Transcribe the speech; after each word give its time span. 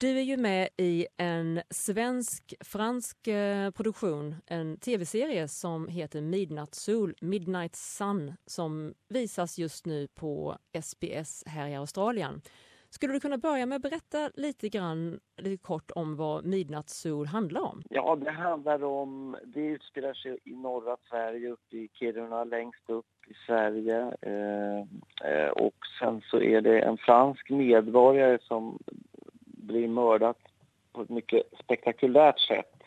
Du 0.00 0.18
är 0.18 0.22
ju 0.22 0.36
med 0.36 0.68
i 0.76 1.06
en 1.16 1.60
svensk-fransk 1.70 3.26
eh, 3.26 3.70
produktion, 3.70 4.34
en 4.46 4.76
tv-serie 4.76 5.48
som 5.48 5.88
heter 5.88 6.20
Midnight 6.20 6.74
Soul, 6.74 7.14
Midnight 7.20 7.76
Sun, 7.76 8.32
som 8.46 8.94
visas 9.08 9.58
just 9.58 9.86
nu 9.86 10.08
på 10.08 10.56
SBS 10.82 11.44
här 11.46 11.68
i 11.68 11.74
Australien. 11.74 12.40
Skulle 12.90 13.12
du 13.12 13.20
kunna 13.20 13.38
börja 13.38 13.66
med 13.66 13.76
att 13.76 13.82
berätta 13.82 14.30
lite 14.34 14.68
grann, 14.68 15.20
lite 15.36 15.62
kort 15.62 15.90
om 15.94 16.16
vad 16.16 16.44
Midnight 16.44 16.88
Soul 16.88 17.26
handlar 17.26 17.60
om? 17.60 17.82
Ja, 17.90 18.16
det 18.16 18.30
handlar 18.30 18.84
om, 18.84 19.36
det 19.44 19.60
utspelar 19.60 20.14
sig 20.14 20.38
i 20.44 20.54
norra 20.54 20.96
Sverige, 21.10 21.50
uppe 21.50 21.76
i 21.76 21.88
Kiruna, 21.94 22.44
längst 22.44 22.90
upp 22.90 23.06
i 23.26 23.34
Sverige. 23.46 24.14
Eh, 24.22 24.78
eh, 25.30 25.48
och 25.48 25.76
sen 26.00 26.20
så 26.30 26.40
är 26.40 26.60
det 26.60 26.80
en 26.80 26.96
fransk 26.96 27.50
medborgare 27.50 28.38
som 28.42 28.78
blir 29.70 29.88
mördad 29.88 30.34
på 30.92 31.02
ett 31.02 31.08
mycket 31.08 31.42
spektakulärt 31.64 32.40
sätt. 32.40 32.82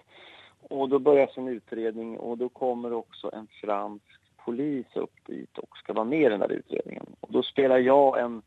Och 0.70 0.90
då 0.90 1.00
börjar 1.00 1.30
en 1.36 1.48
utredning 1.48 2.18
och 2.18 2.38
då 2.38 2.50
kommer 2.50 2.94
också 2.94 3.32
en 3.34 3.48
fransk 3.48 4.06
polis 4.46 4.86
upp 4.96 5.26
dit 5.26 5.58
och 5.58 5.78
ska 5.78 5.94
vara 5.94 6.06
med 6.06 6.22
i 6.22 6.30
den 6.30 6.40
där 6.40 6.52
utredningen. 6.52 7.06
Och 7.20 7.32
då 7.32 7.44
spelar 7.44 7.78
jag 7.78 8.20
en, 8.20 8.42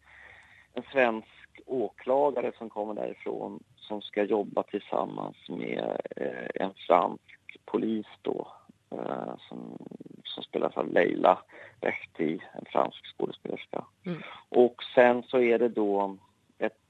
en 0.74 0.82
svensk 0.92 1.60
åklagare 1.66 2.52
som 2.58 2.70
kommer 2.70 2.94
därifrån 2.94 3.62
som 3.76 4.02
ska 4.02 4.22
jobba 4.22 4.62
tillsammans 4.62 5.36
med 5.48 6.00
eh, 6.16 6.62
en 6.62 6.74
fransk 6.74 7.22
polis 7.64 8.06
då 8.22 8.48
eh, 8.90 9.34
som, 9.48 9.78
som 10.24 10.42
spelas 10.42 10.76
av 10.76 10.92
Leila 10.92 11.38
Rehti, 11.80 12.40
en 12.52 12.64
fransk 12.64 13.06
skådespelerska. 13.16 13.84
Mm. 14.06 14.22
Och 14.48 14.82
sen 14.94 15.22
så 15.22 15.38
är 15.38 15.58
det 15.58 15.68
då 15.68 16.16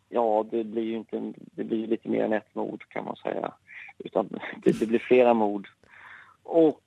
Ja, 0.09 0.46
det 0.51 0.65
blir 0.65 0.83
ju 0.83 0.96
inte, 0.96 1.33
det 1.37 1.65
blir 1.65 1.87
lite 1.87 2.09
mer 2.09 2.24
än 2.24 2.33
ett 2.33 2.55
mord 2.55 2.88
kan 2.88 3.05
man 3.05 3.16
säga. 3.16 3.52
Utan 3.98 4.29
det, 4.65 4.80
det 4.80 4.87
blir 4.87 4.98
flera 4.98 5.34
mord. 5.34 5.69
Och 6.43 6.80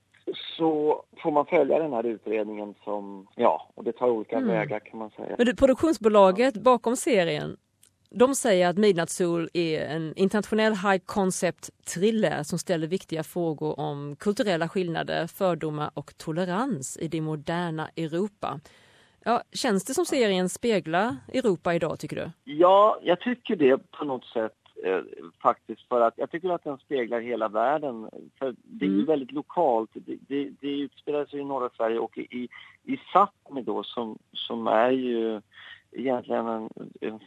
så 0.58 1.03
får 1.23 1.31
man 1.31 1.45
följa 1.45 1.80
den 1.80 1.94
här 1.94 2.06
utredningen 2.06 2.76
som, 2.84 3.28
ja, 3.36 3.72
och 3.76 3.84
det 3.84 3.92
tar 3.92 4.09
olika 4.09 4.38
mm. 4.38 4.50
vägar 4.50 4.80
kan 4.80 5.00
man 5.00 5.09
säga. 5.09 5.36
Men 5.38 5.45
du, 5.45 5.56
produktionsbolaget 5.56 6.53
bakom 6.53 6.95
serien, 6.95 7.58
de 8.11 8.36
säger 8.36 8.67
att 8.67 8.78
Midnight 8.78 9.09
Soul 9.09 9.50
är 9.54 9.86
en 9.86 10.14
internationell 10.16 10.73
high 10.73 10.98
concept 11.06 11.70
thriller 11.94 12.44
som 12.44 12.59
ställer 12.59 12.88
viktiga 12.88 13.23
frågor 13.23 13.80
om 13.80 14.16
kulturella 14.16 14.70
skillnader, 14.70 15.28
fördomar 15.28 15.92
och 15.94 16.17
tolerans 16.17 16.98
i 16.98 17.08
det 17.08 17.22
moderna 17.22 17.89
Europa. 17.95 18.59
Ja, 19.30 19.42
känns 19.52 19.86
det 19.86 19.94
som 19.94 20.06
serien 20.06 20.50
speglar 20.50 21.16
Europa 21.34 21.74
idag 21.74 22.00
tycker 22.00 22.16
du? 22.16 22.32
Ja, 22.44 23.00
jag 23.02 23.20
tycker 23.20 23.56
det 23.56 23.92
på 23.92 24.06
något 24.06 24.26
sätt 24.26 24.58
eh, 24.84 25.02
faktiskt 25.42 25.88
för 25.88 26.02
att 26.02 26.14
jag 26.18 26.32
tycker 26.32 26.50
att 26.50 26.64
den 26.64 26.78
speglar 26.78 27.20
hela 27.20 27.48
världen. 27.48 28.10
För 28.40 28.56
det 28.64 28.86
är 28.86 28.90
ju 28.90 28.94
mm. 28.94 29.06
väldigt 29.06 29.32
lokalt. 29.32 29.90
Det, 29.94 30.18
det, 30.28 30.50
det 30.62 30.80
utspelar 30.80 31.26
sig 31.26 31.40
i 31.40 31.44
norra 31.44 31.70
Sverige 31.78 32.00
och 32.00 32.18
i, 32.18 32.50
i 32.84 33.00
Sápmi 33.14 33.62
då 33.62 33.84
som, 33.84 34.18
som 34.34 34.68
är 34.68 34.92
ju 34.92 35.42
egentligen 35.92 36.48
en, 36.48 36.70
en, 37.02 37.20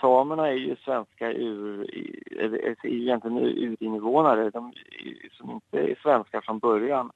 samerna 0.00 0.48
är 0.48 0.52
ju 0.56 0.76
svenska 0.84 1.32
ur, 1.32 1.80
är 2.38 2.86
egentligen 2.86 3.38
urinvånare 3.38 4.50
de, 4.50 4.72
som 5.32 5.50
inte 5.50 5.92
är 5.92 5.98
svenskar 6.02 6.40
från 6.40 6.58
början. 6.58 7.10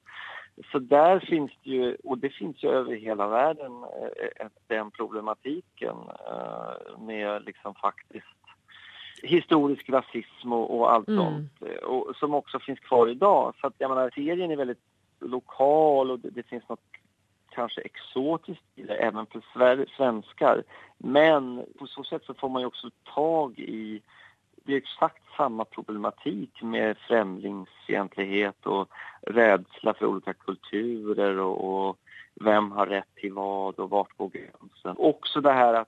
Så 0.71 0.79
där 0.79 1.19
finns 1.19 1.51
det 1.63 1.69
ju, 1.69 1.95
och 2.03 2.17
det 2.17 2.29
finns 2.29 2.63
ju 2.63 2.69
över 2.69 2.95
hela 2.95 3.27
världen, 3.27 3.71
eh, 3.83 4.47
den 4.67 4.91
problematiken 4.91 5.95
eh, 6.31 6.99
med 6.99 7.43
liksom 7.45 7.75
faktiskt 7.75 8.25
historisk 9.23 9.89
rasism 9.89 10.53
och, 10.53 10.79
och 10.79 10.93
allt 10.93 11.07
mm. 11.07 11.19
sånt, 11.19 11.81
och, 11.83 12.15
som 12.15 12.33
också 12.33 12.59
finns 12.59 12.79
kvar 12.79 13.07
idag. 13.07 13.53
Så 13.61 13.67
att 13.67 13.73
jag 13.77 13.89
menar, 13.89 14.11
serien 14.15 14.51
är 14.51 14.55
väldigt 14.55 14.83
lokal 15.19 16.11
och 16.11 16.19
det, 16.19 16.29
det 16.29 16.43
finns 16.43 16.69
något 16.69 16.79
kanske 17.49 17.81
exotiskt 17.81 18.63
i 18.75 18.83
det, 18.83 18.95
även 18.95 19.25
för 19.25 19.85
svenskar. 19.97 20.63
Men 20.97 21.65
på 21.79 21.87
så 21.87 22.03
sätt 22.03 22.23
så 22.25 22.33
får 22.33 22.49
man 22.49 22.61
ju 22.61 22.65
också 22.65 22.89
tag 23.15 23.59
i 23.59 24.01
det 24.69 24.75
är 24.75 24.77
exakt 24.77 25.23
samma 25.37 25.65
problematik 25.65 26.61
med 26.61 26.97
främlingsfientlighet 26.97 28.65
och 28.65 28.89
rädsla 29.21 29.93
för 29.93 30.05
olika 30.05 30.33
kulturer 30.33 31.39
och, 31.39 31.87
och, 31.87 31.97
vem 32.35 32.71
har 32.71 32.85
rätt 32.87 33.15
till 33.15 33.33
vad 33.33 33.79
och 33.79 33.89
vart 33.89 34.17
går 34.17 34.29
gränsen. 34.29 34.95
Också 34.97 35.41
det 35.41 35.51
här 35.51 35.73
att 35.73 35.87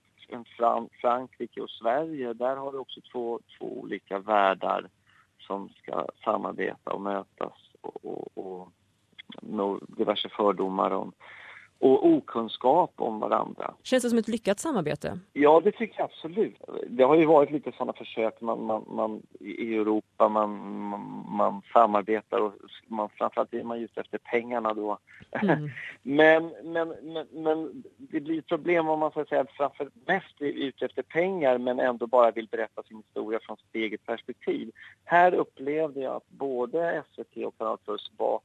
Fran 0.58 0.90
Frankrike 1.02 1.62
och 1.62 1.70
Sverige, 1.70 2.34
där 2.34 2.56
har 2.56 2.72
vi 2.72 2.78
också 2.78 3.02
två, 3.12 3.40
två 3.58 3.80
olika 3.80 4.20
världar 4.20 4.90
som 5.40 5.70
ska 5.70 6.08
samarbeta 6.24 6.94
och 6.94 7.02
mötas 7.02 7.54
och, 7.82 8.06
och, 8.06 8.38
och 8.38 9.80
diverse 9.88 10.30
fördomar 10.30 10.92
om 10.92 11.14
och 11.82 12.06
okunskap 12.06 12.94
om 12.96 13.20
varandra. 13.20 13.74
Känns 13.84 14.04
det 14.04 14.10
som 14.10 14.20
ett 14.20 14.28
lyckat 14.28 14.60
samarbete? 14.60 15.20
Ja, 15.34 15.62
det 15.64 15.72
tycker 15.72 16.00
jag 16.00 16.06
absolut. 16.06 16.56
Det 16.88 17.04
har 17.04 17.16
ju 17.16 17.26
varit 17.26 17.52
lite 17.52 17.72
sådana 17.72 17.94
försök 17.94 18.42
man, 18.42 18.66
man, 18.66 18.86
man, 18.88 19.22
i 19.40 19.76
Europa, 19.76 20.30
man, 20.30 20.50
man, 20.90 21.26
man 21.30 21.62
samarbetar 21.74 22.40
och 22.40 22.54
man, 22.88 23.10
framförallt 23.10 23.54
är 23.54 23.64
man 23.64 23.82
just 23.82 23.98
efter 23.98 24.18
pengarna 24.18 24.74
då. 24.74 24.98
Mm. 25.32 25.70
men, 26.02 26.54
men, 26.64 26.96
men, 27.02 27.28
men 27.32 27.84
det 27.98 28.20
blir 28.20 28.40
ett 28.40 28.48
problem 28.48 28.88
om 28.88 29.00
man 29.00 29.12
så 29.12 29.20
att 29.20 29.30
säga 29.30 29.46
framför 29.58 29.90
mest 30.06 30.42
är 30.42 30.46
ute 30.46 30.86
efter 30.86 31.02
pengar 31.02 31.58
men 31.58 31.80
ändå 31.80 32.08
bara 32.08 32.32
vill 32.32 32.48
berätta 32.48 32.84
sin 32.84 32.98
historia 32.98 33.40
från 33.42 33.58
sitt 33.58 33.76
eget 33.76 34.06
perspektiv. 34.06 34.72
Här 35.06 35.34
upplevde 35.34 36.00
jag 36.00 36.16
att 36.16 36.30
både 36.30 37.04
SVT 37.12 37.46
och 37.46 37.58
Kanal 37.58 37.78
Plus 37.86 38.12
var 38.18 38.40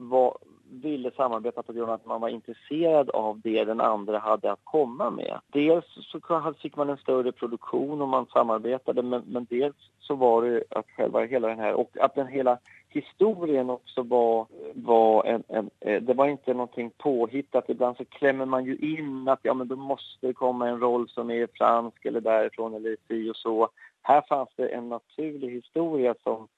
var, 0.00 0.38
ville 0.70 1.10
samarbeta 1.10 1.62
på 1.62 1.72
grund 1.72 1.90
av 1.90 1.94
att 1.94 2.06
man 2.06 2.20
var 2.20 2.28
intresserad 2.28 3.10
av 3.10 3.40
det 3.40 3.64
den 3.64 3.80
andra 3.80 4.18
hade 4.18 4.52
att 4.52 4.64
komma 4.64 5.10
med. 5.10 5.40
Dels 5.52 5.84
så 5.86 6.52
fick 6.62 6.76
man 6.76 6.90
en 6.90 6.96
större 6.96 7.32
produktion 7.32 8.02
om 8.02 8.08
man 8.08 8.26
samarbetade 8.26 9.02
men, 9.02 9.22
men 9.26 9.46
dels 9.50 9.76
så 10.00 10.14
var 10.14 10.42
det 10.42 10.64
att 10.70 10.86
själva 10.96 11.24
hela 11.24 11.48
den 11.48 11.58
här 11.58 11.74
och 11.74 11.90
att 12.00 12.14
den 12.14 12.26
hela 12.26 12.58
historien 12.88 13.70
också 13.70 14.02
var, 14.02 14.46
var 14.74 15.24
en, 15.24 15.42
en, 15.48 15.70
eh, 15.80 16.02
det 16.02 16.14
var 16.14 16.26
inte 16.26 16.52
någonting 16.52 16.90
påhittat. 16.98 17.70
Ibland 17.70 17.96
så 17.96 18.04
klämmer 18.04 18.46
man 18.46 18.64
ju 18.64 18.76
in 18.76 19.28
att 19.28 19.40
ja 19.42 19.54
men 19.54 19.68
då 19.68 19.76
måste 19.76 20.26
det 20.26 20.32
komma 20.32 20.68
en 20.68 20.80
roll 20.80 21.08
som 21.08 21.30
är 21.30 21.48
fransk 21.54 22.04
eller 22.04 22.20
därifrån 22.20 22.74
eller 22.74 22.96
si 23.08 23.30
och 23.30 23.36
så. 23.36 23.68
Här 24.02 24.22
fanns 24.28 24.48
det 24.56 24.68
en 24.68 24.88
naturlig 24.88 25.50
historia 25.50 26.14
som 26.22 26.48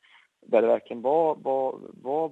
där 0.47 0.63
det 0.63 0.69
verkligen 0.69 1.03
var, 1.03 1.37
var, 1.43 1.75
var 2.03 2.31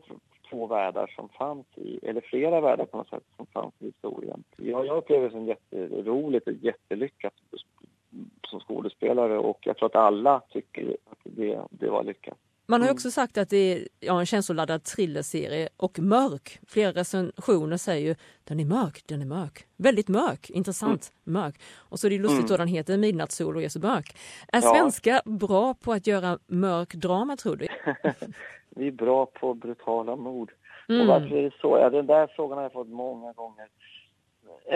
två 0.51 0.67
världar 0.67 1.13
som 1.17 1.29
fanns 1.29 1.67
i, 1.77 1.99
eller 2.03 2.21
flera 2.21 2.61
världar 2.61 2.85
på 2.85 2.97
något 2.97 3.09
sätt 3.09 3.25
som 3.37 3.47
fanns 3.47 3.75
i 3.79 3.85
historien. 3.85 4.45
Ja, 4.57 4.85
jag 4.85 4.97
upplever 4.97 5.25
det 5.25 5.31
som 5.31 5.47
jätteroligt 5.47 6.47
och 6.47 6.53
jättelyckat 6.53 7.33
som 8.49 8.61
skådespelare 8.61 9.39
och 9.39 9.59
jag 9.61 9.77
tror 9.77 9.87
att 9.87 9.97
alla 9.97 10.43
tycker 10.51 10.97
att 11.11 11.19
det, 11.25 11.61
det 11.71 11.91
var 11.91 12.05
lyckat. 12.05 12.39
Man 12.71 12.81
har 12.81 12.89
mm. 12.89 12.95
också 12.95 13.11
sagt 13.11 13.39
att 13.39 13.51
det 13.51 13.57
är 13.57 13.89
ja, 14.01 14.21
en 14.21 14.27
känsloladdad 14.27 14.85
thrillerserie 14.85 15.69
och 15.77 15.99
mörk. 15.99 16.61
Flera 16.67 16.93
recensioner 16.93 17.77
säger 17.77 18.09
ju 18.09 18.15
den 18.45 18.61
är 18.61 18.65
mörk, 18.65 19.03
den 19.07 19.23
är 19.23 19.27
mörk. 19.27 19.67
Väldigt 19.77 20.09
mörk, 20.09 20.51
intressant, 20.51 21.13
mm. 21.27 21.43
mörk. 21.43 21.61
Och 21.75 22.01
så 22.01 22.07
är 22.07 22.11
det 22.11 22.19
lustigt 22.19 22.39
mm. 22.39 22.49
då 22.49 22.57
den 22.57 22.69
heter 22.69 22.97
Midnattssol 22.97 23.57
och 23.57 23.63
är 23.63 23.69
så 23.69 23.81
mörk. 23.81 24.17
Är 24.53 24.63
ja. 24.63 24.75
svenska 24.75 25.23
bra 25.25 25.75
på 25.75 25.93
att 25.93 26.07
göra 26.07 26.39
mörk 26.47 26.95
drama 26.95 27.37
tror 27.37 27.57
du? 27.57 27.69
vi 28.71 28.87
är 28.87 28.93
bra 28.93 29.27
på 29.27 29.55
brutala 29.55 30.17
mord. 30.17 30.53
Mm. 30.89 31.01
Och 31.01 31.07
varför 31.07 31.37
är 31.37 31.43
det 31.43 31.55
så? 31.61 31.79
Ja, 31.79 31.91
den 31.91 32.07
där 32.07 32.27
frågan 32.27 32.59
har 32.59 32.63
jag 32.63 32.73
fått 32.73 32.89
många 32.89 33.33
gånger. 33.33 33.69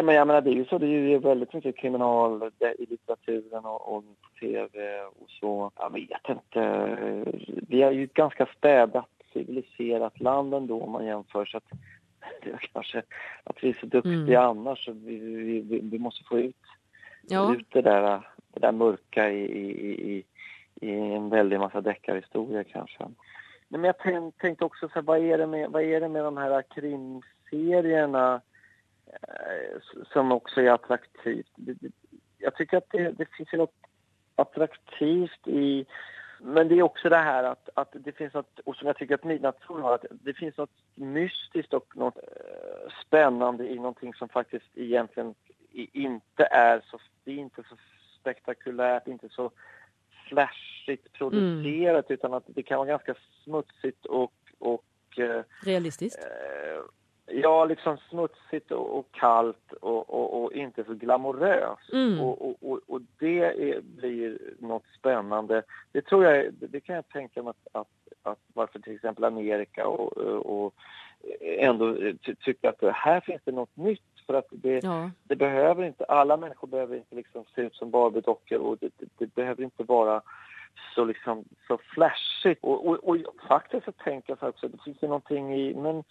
Men 0.03 0.15
jag 0.15 0.27
menar, 0.27 0.41
det 0.41 0.51
är 0.51 0.55
ju 0.55 0.65
så, 0.65 0.79
det 0.79 0.87
är 0.87 0.91
ju 0.91 1.19
väldigt 1.19 1.53
mycket 1.53 1.77
kriminal 1.77 2.51
i 2.79 2.87
litteraturen 2.87 3.65
och, 3.65 3.97
och 3.97 4.05
tv 4.41 5.01
och 5.03 5.31
så. 5.41 5.71
Jag 5.77 5.93
vet 5.93 6.29
inte. 6.29 6.95
Vi 7.69 7.83
är 7.83 7.91
ju 7.91 8.05
ett 8.05 8.15
ganska 8.15 8.47
städat, 8.57 9.09
civiliserat 9.33 10.21
land 10.21 10.55
ändå 10.55 10.81
om 10.81 10.93
man 10.93 11.07
jämför 11.07 11.45
så 11.45 11.57
att 11.57 11.71
det 12.43 12.51
är 12.51 12.71
kanske 12.73 13.03
att 13.45 13.57
vi 13.63 13.69
är 13.69 13.77
så 13.81 13.87
duktiga 13.87 14.43
mm. 14.43 14.51
annars 14.51 14.85
så 14.85 14.93
vi, 14.93 15.19
vi, 15.61 15.81
vi, 15.83 15.99
måste 15.99 16.25
få 16.25 16.39
ut, 16.39 16.57
ja. 17.29 17.55
ut 17.55 17.67
det, 17.71 17.83
där, 17.83 18.29
det 18.55 18.61
där 18.61 18.73
mörka 18.73 19.31
i, 19.31 19.45
i, 19.45 20.17
i, 20.17 20.25
i 20.81 20.91
en 20.91 21.29
väldig 21.29 21.59
massa 21.61 21.81
deckarhistorier 21.81 22.63
kanske. 22.63 23.05
Nej, 23.75 23.81
Men 23.81 23.89
jag 23.89 23.99
tänkte 23.99 24.41
tänkt 24.41 24.63
också 24.63 24.89
så 24.89 24.95
här, 24.95 25.03
vad 25.03 25.19
är 25.19 25.39
det 25.39 25.47
med, 25.47 25.71
vad 25.71 25.83
är 25.83 26.01
det 26.01 26.09
med 26.09 26.25
de 26.25 26.37
här 26.37 26.63
krimserierna 26.63 28.41
eh, 29.07 29.81
som 30.13 30.33
också 30.33 30.61
är 30.61 30.71
attraktivt? 30.71 31.53
Jag 32.39 32.55
tycker 32.55 32.77
att 32.77 32.91
det, 32.91 33.11
det 33.11 33.27
finns 33.37 33.53
något 33.53 33.75
attraktivt 34.37 35.49
i 35.49 35.87
men 36.39 36.69
det 36.69 36.75
är 36.75 36.83
också 36.83 37.09
det 37.09 37.17
här 37.17 37.45
att, 37.45 37.69
att 37.75 37.89
det 37.93 38.13
finns 38.13 38.35
något, 38.35 38.59
och 38.65 38.77
som 38.77 38.87
jag 38.87 38.97
tycker 38.97 39.15
att 39.15 39.25
Midnattssol 39.25 39.83
har, 39.83 39.95
att 39.95 40.05
det 40.11 40.35
finns 40.35 40.57
något 40.57 40.77
mystiskt 40.95 41.75
och 41.75 41.97
något 41.97 42.17
eh, 42.17 42.93
spännande 43.07 43.69
i 43.69 43.77
någonting 43.77 44.15
som 44.15 44.29
faktiskt 44.29 44.67
egentligen 44.75 45.35
inte 45.93 46.45
är 46.45 46.83
så, 46.91 46.99
det 47.25 47.31
är 47.31 47.37
inte 47.37 47.63
så 47.69 47.77
spektakulärt, 48.21 49.09
inte 49.09 49.29
så 49.29 49.51
flashigt 50.29 51.13
producerat 51.13 52.11
mm. 52.11 52.19
utan 52.19 52.35
att 52.35 52.45
det 52.47 52.63
kan 52.63 52.79
vara 52.79 52.89
ganska 52.89 53.15
smutsigt 53.45 54.07
och, 54.07 54.33
och 54.59 54.85
Realistiskt? 55.65 56.19
Eh, 56.19 56.85
Ja, 57.27 57.65
liksom 57.65 57.99
smutsigt 58.11 58.71
och, 58.71 58.99
och 58.99 59.07
kallt 59.13 59.73
och, 59.81 60.11
och, 60.11 60.43
och, 60.43 60.53
inte 60.53 60.85
så 60.85 60.95
glamoröst. 60.95 61.93
Mm. 61.93 62.21
Och, 62.21 62.57
och, 62.61 62.81
och, 62.87 63.01
det 63.19 63.39
är, 63.39 63.81
blir 63.81 64.39
något 64.59 64.85
spännande. 64.99 65.63
Det 65.93 66.03
tror 66.03 66.25
jag, 66.25 66.55
det 66.55 66.81
kan 66.81 66.95
jag 66.95 67.09
tänka 67.09 67.43
mig 67.43 67.51
att, 67.51 67.81
att, 67.81 67.89
att 68.23 68.39
varför 68.55 68.79
till 68.79 68.95
exempel 68.95 69.25
Amerika 69.25 69.87
och 69.87 70.75
ändå 71.41 71.97
ty, 72.25 72.35
tycker 72.35 72.69
att 72.69 72.95
här 72.95 73.21
finns 73.21 73.43
det 73.45 73.53
något 73.53 73.77
nytt. 73.77 74.01
För 74.27 74.35
att 74.35 74.47
det, 74.51 74.85
ja. 74.85 75.11
det 75.25 75.37
behöver 75.37 75.85
inte, 75.85 76.05
alla 76.05 76.37
människor 76.37 76.69
behöver 76.69 76.97
inte 76.97 77.15
liksom 77.15 77.45
se 77.55 77.61
ut 77.61 77.75
som 77.75 77.91
Barbie-dockor 77.91 78.59
och 78.59 78.79
det, 78.81 78.93
det, 78.99 79.07
det 79.19 79.35
behöver 79.35 79.63
inte 79.63 79.83
vara 79.83 80.23
så 80.95 81.05
liksom 81.05 81.45
så 81.69 81.79
flashigt. 81.95 82.65
Och, 82.65 82.87
och, 82.87 83.09
och 83.09 83.17
faktiskt 83.49 83.85
så 83.85 83.93
tänker 83.93 84.31
jag 84.31 84.39
så 84.39 84.49
också, 84.49 84.69
det 84.69 84.83
finns 84.85 85.03
ju 85.03 85.07
någonting 85.09 85.55
i, 85.55 85.75
men 85.75 86.05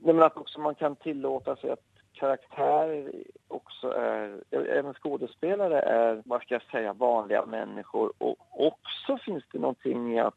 men 0.00 0.22
att 0.22 0.36
också 0.36 0.60
man 0.60 0.74
kan 0.74 0.96
tillåta 0.96 1.56
sig 1.56 1.70
att 1.70 1.84
karaktärer 2.12 3.12
också 3.48 3.90
är, 3.90 4.40
även 4.50 4.94
skådespelare 4.94 5.80
är, 5.80 6.22
vad 6.24 6.42
ska 6.42 6.54
jag 6.54 6.62
säga, 6.62 6.92
vanliga 6.92 7.46
människor. 7.46 8.12
Och 8.18 8.36
också 8.50 9.18
finns 9.24 9.44
det 9.52 9.58
någonting 9.58 10.14
i 10.14 10.20
att 10.20 10.34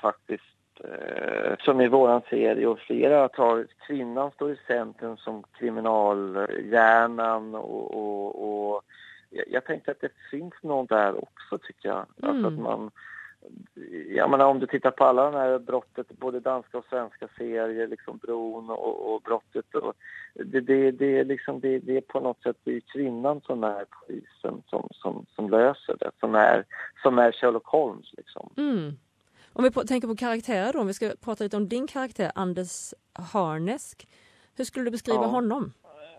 faktiskt 0.00 0.44
eh, 0.44 0.59
som 1.60 1.80
i 1.80 1.88
våran 1.88 2.22
serie 2.30 2.66
och 2.66 2.78
flera 2.78 3.28
tar, 3.28 3.66
kvinnan 3.86 4.30
står 4.30 4.52
i 4.52 4.56
centrum 4.66 5.16
som 5.16 5.44
kriminalhjärnan 5.58 7.54
och, 7.54 7.94
och, 7.94 8.72
och 8.74 8.82
jag, 9.46 9.64
tänkte 9.64 9.90
att 9.90 10.00
det 10.00 10.12
finns 10.30 10.54
något 10.62 10.88
där 10.88 11.22
också 11.22 11.58
tycker 11.58 11.88
jag. 11.88 12.06
Mm. 12.22 12.30
Alltså 12.30 12.46
att 12.46 12.58
man 12.62 12.90
jag 14.08 14.30
menar 14.30 14.46
om 14.46 14.58
du 14.58 14.66
tittar 14.66 14.90
på 14.90 15.04
alla 15.04 15.30
de 15.30 15.34
här 15.34 15.58
brottet, 15.58 16.06
både 16.18 16.40
danska 16.40 16.78
och 16.78 16.84
svenska 16.90 17.28
serier, 17.38 17.86
liksom 17.86 18.18
Bron 18.18 18.70
och, 18.70 19.14
och 19.14 19.22
brottet. 19.22 19.74
Och 19.74 19.94
det, 20.34 20.60
det, 20.60 20.90
det, 20.90 21.18
är 21.18 21.24
liksom, 21.24 21.60
det, 21.60 21.78
det 21.78 21.96
är 21.96 22.00
på 22.00 22.20
något 22.20 22.42
sätt 22.42 22.56
det 22.64 22.76
är 22.76 22.80
kvinnan 22.80 23.40
som 23.40 23.64
är 23.64 23.84
polisen 23.90 24.62
som, 24.66 24.88
som, 24.90 25.26
som 25.34 25.50
löser 25.50 25.96
det, 26.00 26.10
som 26.20 26.34
är, 26.34 26.64
som 27.02 27.18
är 27.18 27.32
Sherlock 27.32 27.66
Holmes. 27.66 28.12
Liksom. 28.16 28.50
Mm. 28.56 28.92
Om 29.52 29.64
vi 29.64 29.70
tänker 29.70 30.08
på 30.08 30.16
karaktärer 30.16 30.72
då, 30.72 30.80
om 30.80 30.86
vi 30.86 30.94
ska 30.94 31.12
prata 31.20 31.44
lite 31.44 31.56
om 31.56 31.68
din 31.68 31.86
karaktär 31.86 32.32
Anders 32.34 32.94
Harnesk. 33.12 34.08
Hur 34.56 34.64
skulle 34.64 34.84
du 34.84 34.90
beskriva 34.90 35.22
ja. 35.22 35.26
honom? 35.26 35.72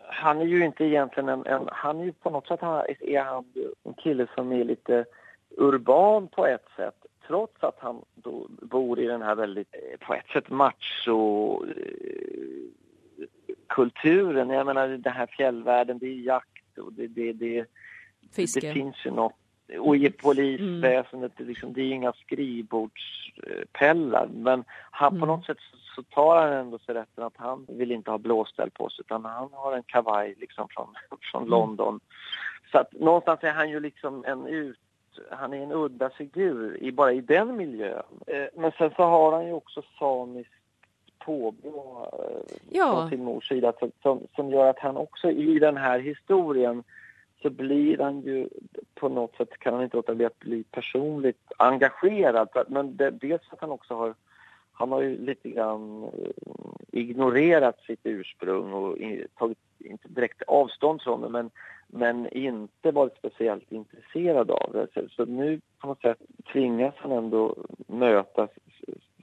Han 0.09 0.41
är 0.41 0.45
ju 0.45 0.65
inte 0.65 0.83
egentligen 0.83 1.29
en, 1.29 1.45
en 1.45 1.69
han 1.71 1.99
är 1.99 2.03
ju 2.03 2.11
på 2.11 2.29
något 2.29 2.47
sätt 2.47 2.59
han, 2.61 2.85
är 2.99 3.21
han 3.21 3.45
en 3.83 3.93
kille 3.93 4.27
som 4.35 4.51
är 4.51 4.63
lite 4.63 5.05
urban 5.57 6.27
på 6.27 6.47
ett 6.47 6.65
sätt 6.75 7.05
trots 7.27 7.63
att 7.63 7.79
han 7.79 8.01
bor 8.61 8.99
i 8.99 9.05
den 9.05 9.21
här 9.21 9.35
väldigt, 9.35 9.75
eh, 9.75 10.07
på 10.07 10.13
ett 10.13 10.27
sätt 10.27 10.49
macho 10.49 11.65
eh, 11.65 13.25
kulturen. 13.67 14.49
Jag 14.49 14.65
menar 14.65 14.87
den 14.87 15.13
här 15.13 15.27
fjällvärlden, 15.27 15.97
det 15.97 16.07
är 16.07 16.25
jakt 16.25 16.77
och 16.77 16.93
det, 16.93 17.07
det, 17.07 17.33
det, 17.33 17.65
det 18.35 18.73
finns 18.73 19.05
ju 19.05 19.11
något. 19.11 19.40
Och 19.79 19.95
i 19.95 20.09
polisväsendet, 20.09 21.39
mm. 21.39 21.49
liksom, 21.49 21.73
det 21.73 21.81
är 21.81 21.91
inga 21.91 22.13
skrivbordspellar. 22.13 24.29
Men 24.33 24.63
han, 24.91 25.09
mm. 25.09 25.19
på 25.19 25.25
något 25.25 25.45
sätt 25.45 25.57
så 25.95 26.03
tar 26.03 26.41
han 26.41 26.53
ändå 26.53 26.79
sig 26.79 26.95
rätten 26.95 27.23
att 27.23 27.37
han 27.37 27.65
vill 27.69 27.91
inte 27.91 28.11
ha 28.11 28.17
blåställ 28.17 28.69
på 28.69 28.89
sig 28.89 29.05
utan 29.05 29.25
han 29.25 29.49
har 29.53 29.75
en 29.75 29.83
kavaj 29.83 30.35
liksom 30.39 30.67
från, 30.69 30.87
från 31.31 31.41
mm. 31.41 31.51
London. 31.51 31.99
Så 32.71 32.77
att 32.77 32.93
någonstans 32.93 33.39
är 33.43 33.51
han 33.51 33.69
ju 33.69 33.79
liksom 33.79 34.25
en 34.25 34.47
ut 34.47 34.77
han 35.29 35.53
är 35.53 35.63
en 35.63 35.71
udda 35.71 36.09
figur 36.09 36.83
i, 36.83 36.91
bara 36.91 37.13
i 37.13 37.21
den 37.21 37.57
miljön. 37.57 38.03
Eh, 38.27 38.45
men 38.55 38.71
sen 38.71 38.91
så 38.95 39.03
har 39.03 39.31
han 39.31 39.45
ju 39.45 39.53
också 39.53 39.81
samiskt 39.99 40.53
påbrå 41.25 42.09
eh, 42.13 42.55
ja. 42.69 42.95
från 42.95 43.09
sin 43.09 43.23
mors 43.23 43.47
sida 43.47 43.73
som, 44.01 44.27
som 44.35 44.49
gör 44.49 44.69
att 44.69 44.79
han 44.79 44.97
också 44.97 45.31
i 45.31 45.59
den 45.59 45.77
här 45.77 45.99
historien 45.99 46.83
så 47.41 47.49
blir 47.49 47.97
han 47.97 48.21
ju 48.21 48.49
på 48.95 49.09
något 49.09 49.35
sätt 49.35 49.59
kan 49.59 49.73
han 49.73 49.83
inte 49.83 49.97
låta 49.97 50.15
bli 50.15 50.25
att 50.25 50.39
bli 50.39 50.63
personligt 50.63 51.51
engagerad. 51.57 52.49
Men 52.67 52.97
det, 52.97 53.09
dels 53.11 53.41
att 53.51 53.61
han 53.61 53.71
också 53.71 53.95
har 53.95 54.13
han 54.81 54.91
har 54.91 55.01
ju 55.01 55.25
lite 55.25 55.49
grann 55.49 56.03
eh, 56.03 56.31
ignorerat 56.91 57.79
sitt 57.81 57.99
ursprung 58.03 58.73
och 58.73 58.97
tagit 59.37 59.57
inte 59.79 60.07
direkt 60.07 60.41
avstånd 60.41 61.01
från 61.01 61.21
det 61.21 61.29
men, 61.29 61.49
men 61.87 62.27
inte 62.33 62.91
varit 62.91 63.17
speciellt 63.17 63.71
intresserad 63.71 64.51
av 64.51 64.69
det. 64.73 64.87
Så, 64.93 65.09
så 65.09 65.25
nu 65.25 65.61
på 65.79 65.87
något 65.87 66.01
sätt 66.01 66.17
tvingas 66.53 66.93
han 66.97 67.11
ändå 67.11 67.55
möta 67.87 68.47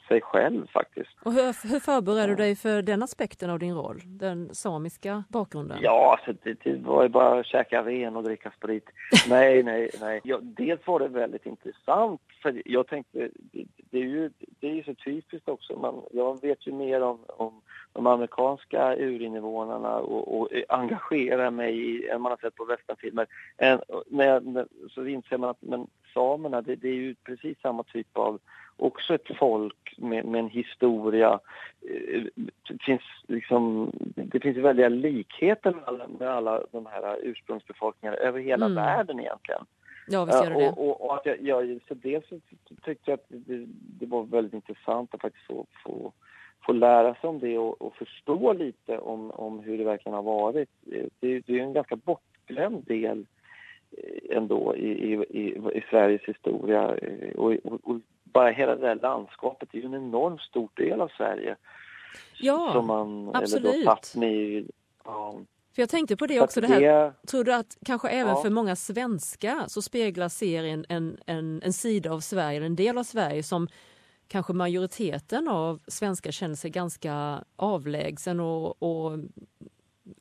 sig 0.08 0.20
själv 0.20 0.66
faktiskt. 0.66 1.10
Och 1.22 1.32
hur, 1.32 1.69
hur 1.72 1.81
förbereder 1.81 2.28
du 2.28 2.34
dig 2.34 2.56
för 2.56 2.82
den 2.82 3.02
aspekten 3.02 3.50
av 3.50 3.58
din 3.58 3.75
roll, 3.75 4.00
den 4.05 4.55
samiska 4.55 5.25
bakgrunden? 5.28 5.78
Ja, 5.81 6.19
alltså 6.19 6.43
det, 6.43 6.64
det 6.64 6.76
var 6.76 7.02
ju 7.02 7.08
bara 7.08 7.40
att 7.40 7.46
käka 7.46 7.82
ren 7.82 8.16
och 8.16 8.22
dricka 8.22 8.50
sprit. 8.50 8.84
nej, 9.28 9.62
nej, 9.62 9.90
nej. 10.00 10.20
Ja, 10.25 10.38
dels 10.43 10.87
var 10.87 11.00
det 11.00 11.08
väldigt 11.08 11.46
intressant 11.46 12.20
för 12.43 12.62
jag 12.64 12.87
tänkte, 12.87 13.31
det, 13.34 13.64
det 13.90 13.99
är 13.99 14.05
ju 14.05 14.31
det 14.60 14.78
är 14.78 14.82
så 14.82 14.94
typiskt 14.94 15.49
också. 15.49 15.76
Man, 15.76 16.02
jag 16.10 16.40
vet 16.43 16.66
ju 16.66 16.72
mer 16.72 17.02
om, 17.02 17.19
om 17.26 17.60
de 17.93 18.06
amerikanska 18.06 18.96
urinvånarna 18.96 19.96
och, 19.96 20.40
och 20.40 20.49
engagerar 20.69 21.50
mig 21.50 21.78
i, 21.78 22.08
än 22.08 22.20
man 22.20 22.32
har 22.32 22.37
sett 22.37 22.55
på 22.55 22.64
västernfilmer. 22.64 23.26
så 24.94 25.06
inser 25.06 25.38
man 25.38 25.50
att 25.50 25.62
men 25.62 25.87
samerna, 26.19 26.62
det, 26.62 26.76
det, 26.76 26.88
är 26.88 26.94
ju 26.94 27.15
precis 27.15 27.61
samma 27.61 27.82
typ 27.82 28.06
av, 28.12 28.38
också 28.76 29.15
ett 29.15 29.37
folk 29.38 29.94
med, 29.99 30.25
med 30.25 30.38
en 30.38 30.49
historia. 30.49 31.41
Eh, 31.91 32.23
det 32.69 32.82
finns 32.82 33.03
liksom, 33.29 33.91
det 34.17 34.41
finns 34.41 34.56
väldiga 34.56 34.88
likheter 34.88 35.73
med 35.73 35.85
alla, 35.85 36.09
med 36.19 36.29
alla 36.29 36.62
de 36.73 36.87
här 36.87 37.19
ursprungsbefolkningarna 37.23 38.17
över 38.17 38.41
hela 38.41 38.67
mm. 38.67 38.76
världen 38.76 39.20
egentligen. 39.20 39.65
Ja, 40.09 40.25
visst 40.25 40.44
gör 40.44 40.50
det 40.50 40.69
och, 40.69 40.88
och, 40.88 41.05
och, 41.05 41.15
att 41.15 41.26
jag, 41.26 41.43
jag, 41.43 41.81
så 41.88 41.94
dels 41.94 42.29
så 42.29 42.41
tyckte 42.85 43.11
jag 43.11 43.15
att 43.15 43.26
det, 43.29 43.67
det 44.00 44.06
var 44.06 44.23
väldigt 44.23 44.55
intressant 44.55 45.15
att 45.15 45.20
faktiskt 45.20 45.47
få, 45.47 45.67
få, 45.85 46.12
få 46.67 46.73
lära 46.73 47.15
sig 47.15 47.31
om 47.31 47.38
det 47.38 47.59
och, 47.59 47.82
och, 47.82 47.94
förstå 47.94 48.53
lite 48.53 48.99
om, 48.99 49.31
om 49.31 49.61
hur 49.61 49.79
det 49.79 49.85
verkligen 49.85 50.15
har 50.15 50.23
varit. 50.23 50.69
Det, 50.81 51.09
det 51.20 51.49
är 51.49 51.62
en 51.62 51.73
ganska 51.73 51.97
bortglömd 51.97 52.85
del 52.85 53.19
eh, 53.19 53.25
ändå 54.31 54.76
i, 54.76 54.88
i, 54.88 55.12
i, 55.75 55.85
Sveriges 55.90 56.23
historia 56.23 56.96
och, 57.37 57.52
och, 57.62 58.00
bara 58.25 58.50
hela 58.50 58.76
det 58.76 58.87
där 58.87 58.94
landskapet 58.94 59.69
är 59.73 59.79
ju 59.79 59.85
en 59.85 59.94
enormt 59.94 60.41
stor 60.41 60.69
del 60.74 61.01
av 61.01 61.08
Sverige. 61.08 61.56
Ja, 62.41 62.70
som 62.72 62.86
man, 62.86 63.31
absolut. 63.34 63.74
Eller 63.74 63.84
då, 63.84 64.20
med, 64.20 64.70
ja, 65.05 65.34
för 65.74 65.82
jag 65.82 65.89
tänkte 65.89 66.17
på 66.17 66.27
det 66.27 66.41
också, 66.41 66.60
det 66.60 66.67
här, 66.67 67.12
tror 67.27 67.44
du 67.44 67.55
att 67.55 67.77
kanske 67.86 68.08
även 68.08 68.34
ja. 68.34 68.43
för 68.43 68.51
många 68.51 68.77
svenskar 68.77 69.65
så 69.67 69.82
speglar 69.82 70.29
serien 70.29 70.84
en, 70.89 71.19
en, 71.27 71.62
en 71.62 71.72
sida 71.72 72.12
av 72.12 72.20
Sverige, 72.20 72.67
en 72.67 72.77
del 72.77 72.98
av 72.98 73.03
Sverige 73.03 73.43
som 73.43 73.69
kanske 74.29 74.53
majoriteten 74.53 75.48
av 75.48 75.81
svenskar 75.86 76.31
känner 76.31 76.55
sig 76.55 76.70
ganska 76.70 77.44
avlägsen 77.56 78.41
och, 78.41 78.82
och 78.82 79.19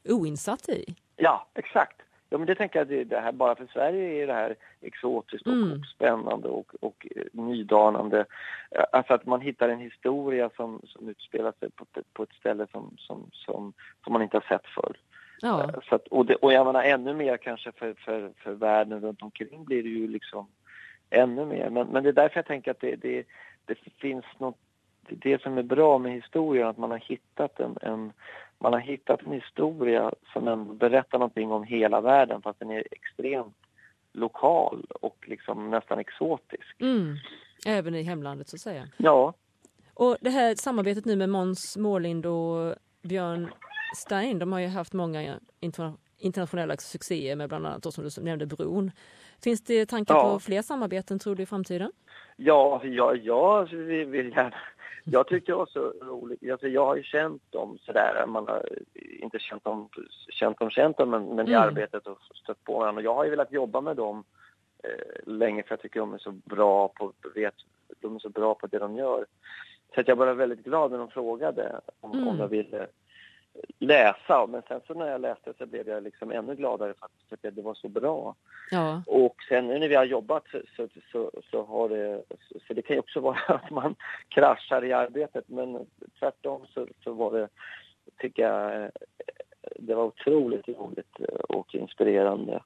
oinsatt 0.09 0.69
i? 0.69 0.85
Ja, 1.15 1.47
exakt. 1.55 2.01
Ja, 2.29 2.37
men 2.37 2.47
det 2.47 2.55
tänker 2.55 2.79
jag, 2.79 2.87
det, 2.87 3.03
det 3.03 3.19
här, 3.19 3.31
bara 3.31 3.55
för 3.55 3.67
Sverige 3.73 4.23
är 4.23 4.27
det 4.27 4.33
här 4.33 4.55
exotiskt 4.81 5.47
och, 5.47 5.53
mm. 5.53 5.83
spännande 5.83 6.47
och, 6.47 6.71
och 6.79 7.07
eh, 7.15 7.23
nydanande. 7.31 8.25
Alltså 8.91 9.13
att 9.13 9.25
man 9.25 9.41
hittar 9.41 9.69
en 9.69 9.79
historia 9.79 10.49
som, 10.55 10.81
som 10.85 11.09
utspelar 11.09 11.53
sig 11.59 11.69
på, 11.71 11.85
på 12.13 12.23
ett 12.23 12.33
ställe 12.39 12.67
som, 12.71 12.93
som, 12.97 13.29
som, 13.31 13.73
som 14.03 14.13
man 14.13 14.21
inte 14.21 14.37
har 14.37 14.57
sett 14.57 14.67
förr. 14.75 14.97
Ja. 15.41 15.63
Eh, 15.63 15.79
så 15.89 15.95
att, 15.95 16.07
och, 16.07 16.25
det, 16.25 16.35
och 16.35 16.53
jag 16.53 16.65
menar 16.65 16.83
ännu 16.83 17.13
mer 17.13 17.37
kanske 17.37 17.71
för, 17.71 17.93
för, 17.93 18.31
för 18.43 18.51
världen 18.51 19.01
runt 19.01 19.21
omkring 19.21 19.65
blir 19.65 19.83
det 19.83 19.89
ju 19.89 20.07
liksom 20.07 20.47
ännu 21.09 21.45
mer. 21.45 21.69
Men, 21.69 21.87
men 21.87 22.03
det 22.03 22.09
är 22.09 22.13
därför 22.13 22.37
jag 22.37 22.45
tänker 22.45 22.71
att 22.71 22.79
det, 22.79 22.95
det, 22.95 23.23
det 23.65 23.77
finns 23.97 24.25
något, 24.37 24.57
det 25.09 25.41
som 25.41 25.57
är 25.57 25.63
bra 25.63 25.97
med 25.97 26.13
historien, 26.13 26.67
att 26.67 26.77
man 26.77 26.91
har 26.91 26.97
hittat 26.97 27.59
en, 27.59 27.77
en 27.81 28.13
man 28.59 28.73
har 28.73 28.79
hittat 28.79 29.21
en 29.21 29.31
historia 29.31 30.11
som 30.33 30.47
ändå 30.47 30.73
berättar 30.73 31.19
någonting 31.19 31.51
om 31.51 31.63
hela 31.63 32.01
världen 32.01 32.41
fast 32.41 32.59
den 32.59 32.71
är 32.71 32.83
extremt 32.91 33.55
lokal 34.13 34.85
och 34.89 35.25
liksom 35.27 35.69
nästan 35.69 35.99
exotisk. 35.99 36.81
Mm. 36.81 37.15
Även 37.65 37.95
i 37.95 38.03
hemlandet 38.03 38.49
så 38.49 38.55
att 38.55 38.61
säga. 38.61 38.87
Ja. 38.97 39.33
Och 39.93 40.17
det 40.21 40.29
här 40.29 40.55
samarbetet 40.55 41.05
nu 41.05 41.15
med 41.15 41.29
Måns 41.29 41.77
Mårlind 41.77 42.25
och 42.25 42.75
Björn 43.01 43.49
Stein, 43.95 44.39
de 44.39 44.51
har 44.51 44.59
ju 44.59 44.67
haft 44.67 44.93
många 44.93 45.39
internationella 46.17 46.77
succéer 46.77 47.35
med 47.35 47.49
bland 47.49 47.67
annat, 47.67 47.83
då, 47.83 47.91
som 47.91 48.03
du 48.03 48.21
nämnde, 48.21 48.45
Bron. 48.45 48.91
Finns 49.43 49.61
det 49.61 49.85
tankar 49.85 50.15
ja. 50.15 50.21
på 50.21 50.39
fler 50.39 50.61
samarbeten 50.61 51.19
tror 51.19 51.35
du 51.35 51.43
i 51.43 51.45
framtiden? 51.45 51.91
Ja, 52.35 52.81
ja, 52.83 53.15
ja 53.15 53.67
vill 54.05 54.29
gärna. 54.29 54.55
Jag 55.03 55.27
tyckte 55.27 55.51
det 55.51 55.55
var 55.55 55.65
så 55.65 55.93
roligt. 56.01 56.51
Alltså, 56.51 56.67
jag 56.67 56.85
har 56.85 56.95
ju 56.95 57.03
känt 57.03 57.41
dem 57.49 57.77
sådär, 57.81 58.25
man 58.27 58.47
har 58.47 58.69
inte 59.19 59.39
känt 59.39 59.63
dem, 59.63 59.89
känt 60.29 60.59
dem, 60.59 60.69
känt 60.69 60.97
dem 60.97 61.09
men, 61.09 61.25
men 61.25 61.39
mm. 61.39 61.51
i 61.51 61.55
arbetet 61.55 62.07
och 62.07 62.17
stött 62.43 62.63
på 62.63 62.79
varandra. 62.79 63.01
Jag 63.01 63.13
har 63.13 63.23
ju 63.23 63.29
velat 63.29 63.51
jobba 63.51 63.81
med 63.81 63.95
dem 63.95 64.23
eh, 64.83 65.33
länge 65.33 65.63
för 65.63 65.71
jag 65.71 65.81
tycker 65.81 65.99
de 65.99 66.13
är 66.13 66.17
så 66.17 66.31
bra 66.31 66.87
på, 66.87 67.13
vet, 67.35 67.53
de 68.01 68.15
är 68.15 68.19
så 68.19 68.29
bra 68.29 68.55
på 68.55 68.67
det 68.67 68.79
de 68.79 68.95
gör. 68.95 69.25
Så 69.95 70.03
jag 70.05 70.15
var 70.15 70.33
väldigt 70.33 70.63
glad 70.63 70.91
när 70.91 70.97
de 70.97 71.09
frågade 71.09 71.79
om, 71.99 72.11
mm. 72.11 72.27
om 72.27 72.39
jag 72.39 72.47
ville 72.47 72.87
läsa. 73.79 74.47
Men 74.47 74.61
sen 74.67 74.81
så 74.87 74.93
när 74.93 75.07
jag 75.07 75.21
läste 75.21 75.53
så 75.57 75.65
blev 75.65 75.87
jag 75.89 76.03
liksom 76.03 76.31
ännu 76.31 76.55
gladare 76.55 76.93
för 77.29 77.35
att 77.47 77.55
det 77.55 77.61
var 77.61 77.73
så 77.73 77.87
bra. 77.87 78.35
Ja. 78.71 79.01
Och 79.07 79.35
sen 79.49 79.67
när 79.67 79.87
vi 79.87 79.95
har 79.95 80.05
jobbat 80.05 80.43
så, 80.51 80.61
så, 80.75 80.87
så, 81.11 81.31
så 81.51 81.63
har 81.63 81.89
det... 81.89 82.23
Så 82.67 82.73
det 82.73 82.81
kan 82.81 82.95
ju 82.95 82.99
också 82.99 83.19
vara 83.27 83.39
att 83.47 83.69
man 83.69 83.95
kraschar 84.29 84.85
i 84.85 84.93
arbetet 84.93 85.43
men 85.47 85.85
tvärtom 86.19 86.65
så, 86.73 86.87
så 87.03 87.13
var 87.13 87.31
det, 87.31 87.47
tycker 88.17 88.43
jag, 88.43 88.91
det 89.75 89.95
var 89.95 90.03
otroligt 90.03 90.67
roligt 90.67 91.19
och 91.49 91.75
inspirerande. 91.75 92.61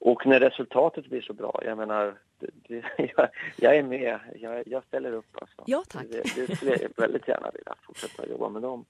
Och 0.00 0.26
när 0.26 0.40
resultatet 0.40 1.06
blir 1.06 1.20
så 1.20 1.32
bra, 1.32 1.60
jag 1.64 1.78
menar, 1.78 2.14
det, 2.38 2.50
det, 2.68 2.84
jag, 3.16 3.28
jag, 3.56 3.76
är 3.76 3.82
med, 3.82 4.18
jag, 4.34 4.62
jag, 4.66 4.84
ställer 4.84 5.12
upp 5.12 5.36
alltså. 5.40 5.62
Ja 5.66 5.84
tack. 5.88 6.06
Det, 6.10 6.46
det 6.46 6.56
skulle 6.56 6.70
jag 6.70 6.90
väldigt 6.96 7.28
gärna 7.28 7.50
vilja 7.50 7.74
fortsätta 7.86 8.26
jobba 8.26 8.48
med 8.48 8.62
dem. 8.62 8.84